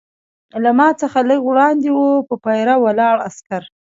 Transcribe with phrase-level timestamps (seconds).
[0.63, 3.61] له ما څخه لږ څه وړاندې وه، پر پیره ولاړ عسکر.